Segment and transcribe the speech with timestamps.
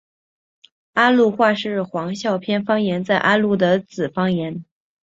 [0.93, 4.65] 安陆话是黄孝片方言在安陆的子方言。